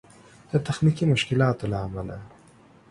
[0.51, 2.17] د تخنيکي مشکلاتو له امله